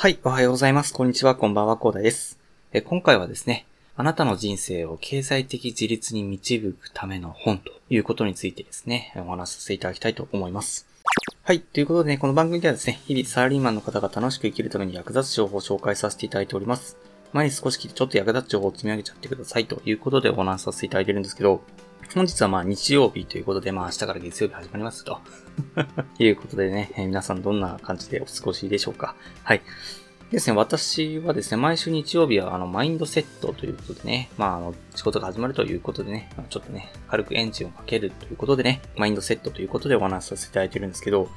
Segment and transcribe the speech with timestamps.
[0.00, 0.94] はい、おはようございます。
[0.94, 2.38] こんにちは、こんばんは、コーダです。
[2.72, 3.66] え今回はですね、
[3.96, 10.86] あなたの人生を経済的自立に導くための本ということについてですね、お話しさせていただきたいと思います。
[11.42, 11.60] はい。
[11.60, 16.96] ということでね、この番組ではですね、日々サラリーマンの方が楽しく生きるために役立つ情報を紹介させていただいております。
[17.32, 21.62] 前に少し聞いてちょっと役立つ情報を積み上げちゃってくださいということでお話しさせていただいてるんですけど、
[22.14, 25.20] 本日はまあ日曜日ということで、まあ明日から月曜日始まりますと。
[26.18, 29.14] いうことでね、え皆さんどんな感じでお過ごしでしょうか。
[29.44, 29.62] はい。
[30.30, 41.28] ですね、私はですね、毎週日曜日はあの、マインドセットということでね、まあ、あの、仕事が始まるということでね、ちょっとね、軽くエンジンをかけるということでね、マインドセットということでお話しさせていただいてるんですけど、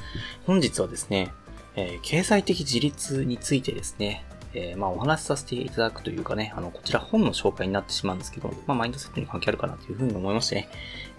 [0.45, 1.34] 本日はですね、
[1.75, 4.25] えー、経済的自立についてですね、
[4.55, 10.70] えー、まあお話しさせていただくというかね、あの、こちら本の紹介になってしまうんですけど、まあマインドセットに関係あるかなというふうに思いましてね、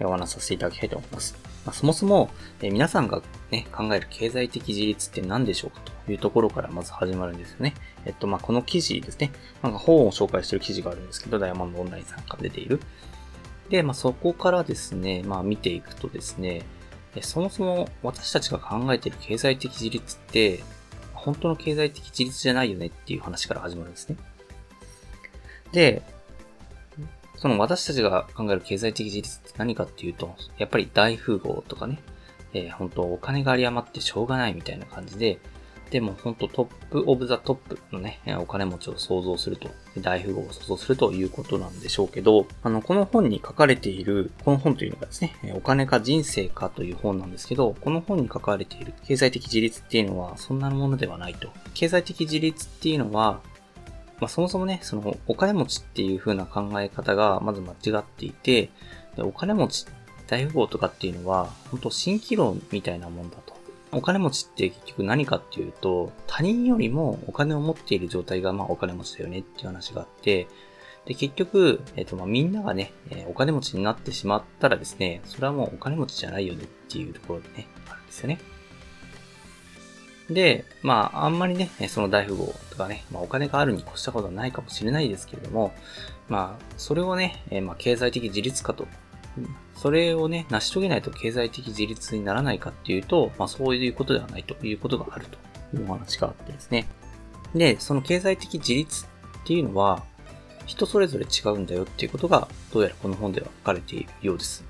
[0.01, 1.35] お話しさせていただきたいと思います。
[1.65, 2.29] まあ、そもそも、
[2.61, 3.21] えー、皆さんが
[3.51, 7.73] ね、考える経済的自立って何でしょうかというところからまず始まるんですよね。
[8.05, 12.79] えっと、まあこの記事ですね、なんか本を紹介してる記事があるんですけど、ダイヤモンドオンラインさんから出ている。
[13.69, 16.61] で、まあそこからですね、まあ見ていくとですね、
[17.21, 20.63] そもそも私たちが考えている経済的自立って、
[21.25, 24.17] 本当の経済的自立じゃないよねっていう話から始まるんですね。
[25.71, 26.03] で、
[27.35, 31.99] その私たちが考える経済的自立って何かっていうと、やっぱり大富豪とかね、
[32.53, 35.39] えー、本当お金が有り余ってしょうがないみたいな感じで、
[35.91, 39.69] でも本当 top of the top のね、お金持ちを想像すると、
[39.99, 51.49] 大富豪を想像するということなんでしょうけど、あの、この本に書かれている、この本というのがですね、お金か人生かという本なんですけど、この本に書かれている経済的自立っていうのはそんなものではないと。
[51.73, 53.41] 経済的自立っていうのは、
[54.19, 58.69] まあ、そもそもね、そのお金持ちっていう風な考え方がまず間違っていて、
[59.15, 59.85] でお金持ち、
[60.27, 63.54] 大富豪とかっていうのは、本当蜃気楼みたいなもんだと。
[63.91, 70.47] お金持ちって結局何かっていうと、他人よりもお金を持っている状態がまあお金持ちだよねっていう話があって、
[71.05, 78.39] で、結局、えっ、と、まあ、みんながね、えお金持ちになってしまったらですね、それはもうお金持ちじゃないよねっていうところでね、あるんですよね。
[80.29, 85.73] で、まあ、あんまりね、その大富豪とかね、まあ、お金があるに越したことはないかもしれないですけれども、
[86.27, 88.87] まあ、それをね、えまあ、経済的自立化と
[89.75, 96.87] それをね、成し遂げないと経済的自立にならないかっていうと、まあそういうことではないということがあるというお話があってですね。
[97.53, 99.07] で、その経済的自立っ
[99.45, 100.03] ていうのは、
[100.65, 104.63] 人それぞれ違うんだよっていうことが、どうやらこの本では書かれているようです。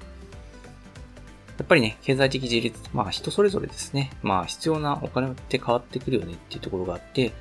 [1.58, 4.12] やっぱりね、経済的自立、まあ人それぞれですね。
[4.22, 7.32] まあ必要なお金って変わってくるよねっていうところがあって、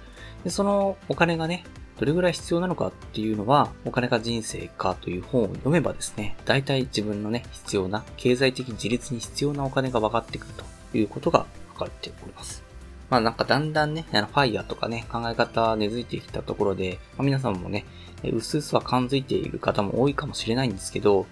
[0.44, 1.64] でそのお金がね、
[1.98, 12.64] どれぐらい必要なのかっていうのは、お金か人生かという本を読めばですね、大体自分のね、必要な、経済的自立に必要なお金が分かってくるということが書かれております。
[13.10, 17.84] まあなんかだんだんね、あの、ファイヤーとかね、考え方根付いてきたところで、まあ、皆さんもね、
[18.24, 21.26] うすうすは感づいている方も多いかもしれないんですけど、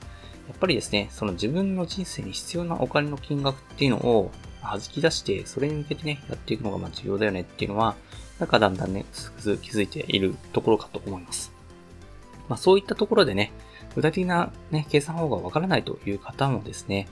[0.48, 4.30] やっぱりですね、その自分の人生に必要なお金の金額っていうのを
[4.62, 7.96] 弾き出して、それに向けてね、やっていくのがま重要だよねっていうのは、
[8.38, 11.52] なんかだんだんね、気づいているところかと思います。
[12.48, 13.52] まあそういったところでね、
[13.94, 17.08] 具体的なね、計算方法がわからないという方もですね、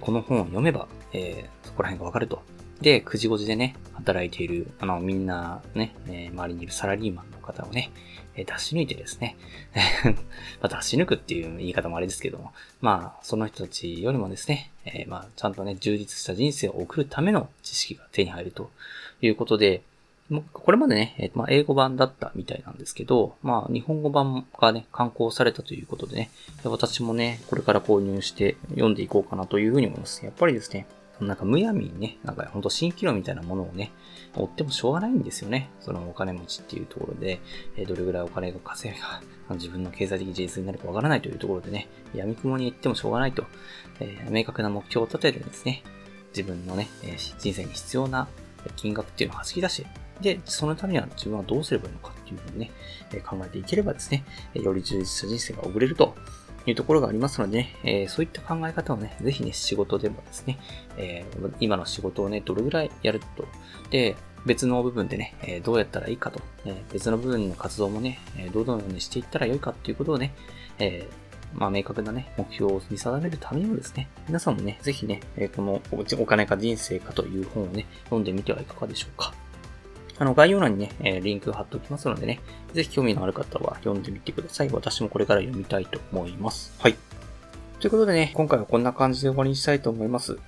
[0.00, 2.42] この本を読めば、えー、そこら辺がわかると。
[2.80, 7.90] で、9時5時でね、働いている、あの、みんなね、えー、周りにいるサラリーマンの方をね、
[8.36, 9.36] え出し抜いてですね、
[10.62, 18.70] まあ、出し抜くっていう言い方もあれですけども、まあ、その人たちよりもですね、えー、まあ、ちゃんとね、充実した人生を送るための知識が手に入ると
[19.20, 19.82] いうことで、
[20.52, 26.30] これまでね、えまあ、英語版だったみたいなんですけど、まあ、日本語版がね、刊行されたということでね、
[26.64, 30.24] 私もね、これから購入して読んでいこうかなというふうに思います。
[30.24, 30.86] やっぱりですね、
[31.20, 33.92] なんかむやみにね、なんかほんと蜃気楼みたいなものをね、
[34.36, 35.70] 追ってもしょうがないんですよね。
[35.80, 37.40] そのお金持ちっていうところで、
[37.76, 39.20] えどれぐらいお金が稼げが、
[39.56, 43.44] 自分の経済的自立になるかわからないというところでね、闇雲に行ってもしょうがないと、
[44.00, 45.82] えー、明確な目標を立ててですね、
[46.30, 48.28] 自分のね、え人生に必要な
[48.76, 49.86] 金額っていうのを弾き出し、
[50.20, 52.70] で、そのためには自分はどうすればいいのかっていうふうにね、
[53.24, 56.14] 考えていければですね、より充実した人生が送れると。
[56.68, 60.58] いうところがありますので、ね、えー、そういった考え方をね、ぜひね、仕事でもですね、
[60.96, 63.46] えー、今の仕事をね、どれぐらいやると。
[63.90, 64.16] で、
[64.46, 66.40] 別の部分でね、え、どうやったらいいかと。
[66.64, 70.34] え、別の部分の活動もね、え、どのようにしていったらよいかっていうことをね、
[70.78, 71.08] え、
[71.54, 79.32] まあ、明確なね、目標を見定めるためにもですね、皆さんもね、ぜひね、えこのお金か人生かという本をね、読んでみてはいかがでしょうか。
[80.18, 82.40] あの、概要欄にね、えリンク貼っておきますのでね、
[82.74, 84.70] ぜひ興味のある方は読んでみてください。
[84.70, 86.72] 私もこれから読みたいと思います。
[86.80, 86.96] はい。
[87.80, 90.38] ということでね、今回はこんな感じで終わりにしたいと思います。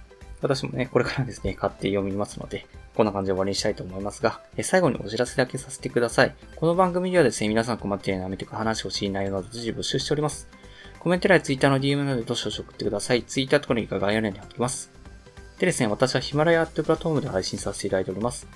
[0.43, 6.35] 私もね、これからですね、買って読みますので、こんな感じで終わりにしたいと思いますが、え最後にお知らせだけさせてください。
[6.57, 10.49] この番組ではですね、皆さん困っている悩みとか話を知り内容など随時募集しております。
[10.99, 13.23] コメント欄や Twitter の DM などでどしどし送ってください。
[13.23, 14.91] Twitter とかのリンクが概要欄に貼っておきます。
[15.59, 18.49] でですね、私はヒマラヤってプラットフォームで配信させていただいております。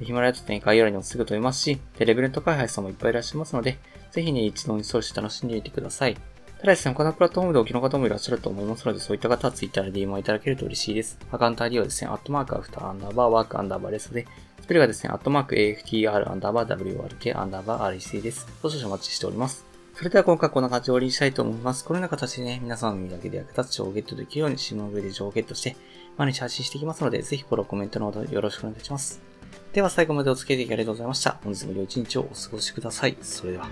[0.00, 3.78] ヒマラヤとね、概要欄にもすぐ飛びますし、テレブレント開発さんもいっぱいいらっしゃいますので、
[4.12, 6.14] ぜひね、一度インストールして楽しんでみてください。
[6.60, 11.18] ただですね、他のプラットフォームでお聴きの方もいらっしゃると思いますので、そういった方は Twitter で DM をいただけると嬉しいです。
[11.30, 14.26] アカウント ID はですね、アットマーク after アンダーバー work アンダーバー rec で、
[14.60, 18.46] スペルがですね、アットマーク AFTR アンダーバー WRK アンダーバー REC です。
[18.62, 19.64] 少々お待ちしております。
[19.94, 21.84] それでは今回こんな感じで終わりにしたいと思います。
[21.84, 25.76] このような形でね、皆さんの耳だけで役立つ情報をゲットできるように、シムの上で情報をゲットして、
[26.16, 29.29] 毎日発信していきますので、ぜひフォロー、コメントのほどよろしくお願いいたします。
[29.72, 31.38] では最後までお付き合いありがとうございました。
[31.44, 33.16] 本日も良い一日をお過ごしください。
[33.22, 33.68] それでは。